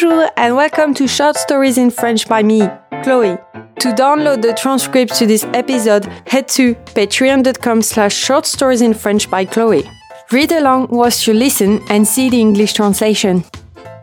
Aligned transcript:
Bonjour 0.00 0.30
and 0.36 0.54
welcome 0.54 0.94
to 0.94 1.08
Short 1.08 1.34
Stories 1.34 1.76
in 1.76 1.90
French 1.90 2.28
by 2.28 2.40
me, 2.40 2.60
Chloe. 3.02 3.36
To 3.80 3.88
download 3.92 4.42
the 4.42 4.54
transcript 4.54 5.12
to 5.16 5.26
this 5.26 5.42
episode, 5.54 6.04
head 6.24 6.46
to 6.50 6.76
patreon.com 6.94 7.82
slash 7.82 8.14
short 8.14 8.46
stories 8.46 8.80
in 8.80 8.94
French 8.94 9.28
by 9.28 9.44
Chloe. 9.44 9.82
Read 10.30 10.52
along 10.52 10.86
whilst 10.90 11.26
you 11.26 11.34
listen 11.34 11.80
and 11.90 12.06
see 12.06 12.30
the 12.30 12.40
English 12.40 12.74
translation. 12.74 13.42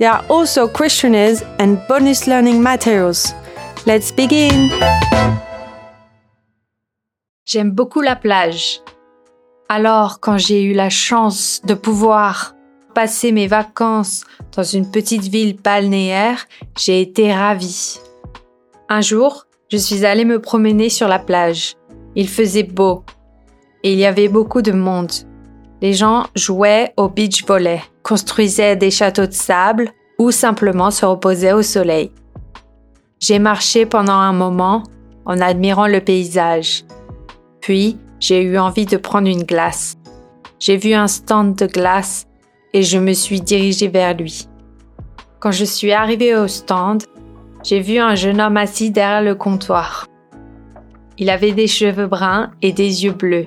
There 0.00 0.10
are 0.10 0.24
also 0.28 0.66
questionnaires 0.66 1.42
and 1.60 1.80
bonus 1.86 2.26
learning 2.26 2.60
materials. 2.60 3.32
Let's 3.86 4.10
begin! 4.10 4.70
J'aime 7.46 7.70
beaucoup 7.70 8.02
la 8.02 8.16
plage. 8.16 8.80
Alors, 9.68 10.18
quand 10.18 10.38
j'ai 10.38 10.64
eu 10.64 10.74
la 10.74 10.90
chance 10.90 11.60
de 11.64 11.74
pouvoir 11.74 12.56
passer 12.94 13.32
mes 13.32 13.48
vacances 13.48 14.24
dans 14.56 14.62
une 14.62 14.90
petite 14.90 15.24
ville 15.24 15.56
balnéaire, 15.56 16.46
j'ai 16.78 17.00
été 17.00 17.32
ravie. 17.32 17.98
Un 18.88 19.00
jour, 19.00 19.46
je 19.70 19.76
suis 19.76 20.06
allée 20.06 20.24
me 20.24 20.40
promener 20.40 20.88
sur 20.88 21.08
la 21.08 21.18
plage. 21.18 21.74
Il 22.14 22.28
faisait 22.28 22.62
beau 22.62 23.04
et 23.82 23.92
il 23.92 23.98
y 23.98 24.06
avait 24.06 24.28
beaucoup 24.28 24.62
de 24.62 24.72
monde. 24.72 25.12
Les 25.82 25.92
gens 25.92 26.26
jouaient 26.34 26.94
au 26.96 27.08
beach 27.08 27.44
volley, 27.44 27.82
construisaient 28.02 28.76
des 28.76 28.90
châteaux 28.90 29.26
de 29.26 29.32
sable 29.32 29.90
ou 30.18 30.30
simplement 30.30 30.90
se 30.90 31.04
reposaient 31.04 31.52
au 31.52 31.62
soleil. 31.62 32.12
J'ai 33.18 33.38
marché 33.38 33.84
pendant 33.84 34.14
un 34.14 34.32
moment 34.32 34.84
en 35.26 35.40
admirant 35.40 35.86
le 35.86 36.00
paysage. 36.00 36.84
Puis, 37.60 37.98
j'ai 38.20 38.42
eu 38.42 38.58
envie 38.58 38.86
de 38.86 38.96
prendre 38.96 39.28
une 39.28 39.42
glace. 39.42 39.96
J'ai 40.58 40.76
vu 40.76 40.94
un 40.94 41.08
stand 41.08 41.56
de 41.56 41.66
glace 41.66 42.26
et 42.74 42.82
je 42.82 42.98
me 42.98 43.12
suis 43.14 43.40
dirigée 43.40 43.88
vers 43.88 44.14
lui. 44.14 44.48
Quand 45.38 45.52
je 45.52 45.64
suis 45.64 45.92
arrivée 45.92 46.36
au 46.36 46.48
stand, 46.48 47.04
j'ai 47.62 47.80
vu 47.80 47.98
un 47.98 48.16
jeune 48.16 48.40
homme 48.40 48.58
assis 48.58 48.90
derrière 48.90 49.22
le 49.22 49.36
comptoir. 49.36 50.06
Il 51.16 51.30
avait 51.30 51.52
des 51.52 51.68
cheveux 51.68 52.08
bruns 52.08 52.50
et 52.60 52.72
des 52.72 53.04
yeux 53.04 53.12
bleus. 53.12 53.46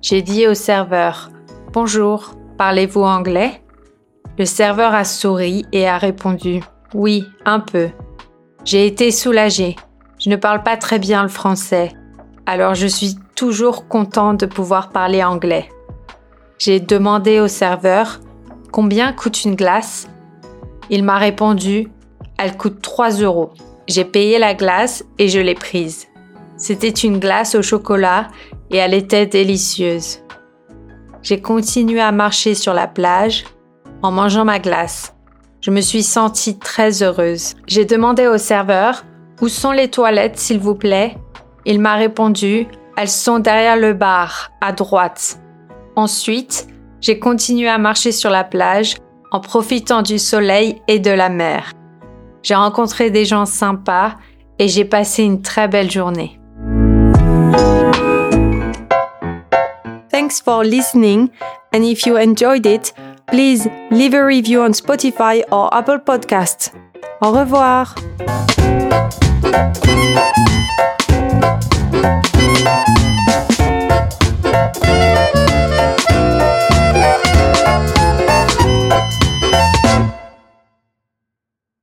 J'ai 0.00 0.22
dit 0.22 0.46
au 0.46 0.54
serveur 0.54 1.30
Bonjour, 1.72 2.36
parlez-vous 2.56 3.02
anglais? 3.02 3.60
Le 4.38 4.44
serveur 4.44 4.94
a 4.94 5.04
souri 5.04 5.66
et 5.72 5.88
a 5.88 5.98
répondu 5.98 6.60
Oui, 6.94 7.26
un 7.44 7.58
peu. 7.58 7.88
J'ai 8.64 8.86
été 8.86 9.10
soulagée. 9.10 9.74
Je 10.20 10.30
ne 10.30 10.36
parle 10.36 10.62
pas 10.62 10.76
très 10.76 11.00
bien 11.00 11.22
le 11.22 11.28
français, 11.28 11.92
alors 12.46 12.74
je 12.74 12.86
suis 12.86 13.16
toujours 13.34 13.88
content 13.88 14.34
de 14.34 14.46
pouvoir 14.46 14.90
parler 14.90 15.24
anglais. 15.24 15.68
J'ai 16.58 16.80
demandé 16.80 17.40
au 17.40 17.48
serveur 17.48 18.20
Combien 18.70 19.12
coûte 19.12 19.44
une 19.44 19.54
glace 19.54 20.08
Il 20.90 21.02
m'a 21.02 21.18
répondu 21.18 21.88
Elle 22.36 22.56
coûte 22.56 22.82
3 22.82 23.10
euros. 23.22 23.50
J'ai 23.88 24.04
payé 24.04 24.38
la 24.38 24.54
glace 24.54 25.04
et 25.18 25.28
je 25.28 25.40
l'ai 25.40 25.54
prise. 25.54 26.06
C'était 26.56 26.88
une 26.88 27.18
glace 27.18 27.54
au 27.54 27.62
chocolat 27.62 28.28
et 28.70 28.76
elle 28.76 28.94
était 28.94 29.26
délicieuse. 29.26 30.18
J'ai 31.22 31.40
continué 31.40 32.00
à 32.00 32.12
marcher 32.12 32.54
sur 32.54 32.74
la 32.74 32.86
plage 32.86 33.44
en 34.02 34.12
mangeant 34.12 34.44
ma 34.44 34.58
glace. 34.58 35.14
Je 35.60 35.70
me 35.70 35.80
suis 35.80 36.02
sentie 36.02 36.58
très 36.58 37.02
heureuse. 37.02 37.54
J'ai 37.66 37.84
demandé 37.84 38.26
au 38.26 38.38
serveur 38.38 39.04
Où 39.40 39.48
sont 39.48 39.72
les 39.72 39.88
toilettes, 39.88 40.38
s'il 40.38 40.60
vous 40.60 40.74
plaît? 40.74 41.16
Il 41.64 41.80
m'a 41.80 41.94
répondu 41.94 42.66
Elles 42.96 43.08
sont 43.08 43.38
derrière 43.38 43.76
le 43.76 43.94
bar, 43.94 44.50
à 44.60 44.72
droite. 44.72 45.40
Ensuite, 45.96 46.67
j'ai 47.00 47.18
continué 47.18 47.68
à 47.68 47.78
marcher 47.78 48.12
sur 48.12 48.30
la 48.30 48.44
plage 48.44 48.96
en 49.30 49.40
profitant 49.40 50.02
du 50.02 50.18
soleil 50.18 50.80
et 50.88 50.98
de 50.98 51.10
la 51.10 51.28
mer. 51.28 51.72
J'ai 52.42 52.54
rencontré 52.54 53.10
des 53.10 53.24
gens 53.24 53.46
sympas 53.46 54.14
et 54.58 54.68
j'ai 54.68 54.84
passé 54.84 55.22
une 55.22 55.42
très 55.42 55.68
belle 55.68 55.90
journée. 55.90 56.40
Thanks 60.10 60.40
for 60.42 60.64
listening, 60.64 61.30
and 61.72 61.82
if 61.82 62.04
you 62.04 62.16
enjoyed 62.16 62.66
it, 62.66 62.92
please 63.26 63.68
leave 63.90 64.14
a 64.14 64.24
review 64.24 64.60
on 64.60 64.72
Spotify 64.72 65.42
or 65.50 65.72
Apple 65.72 66.00
Podcasts. 66.04 66.72
Au 67.20 67.30
revoir! 67.30 67.94